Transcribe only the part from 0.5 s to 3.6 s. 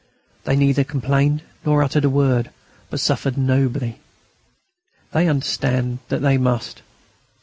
neither complained nor uttered a word, but suffered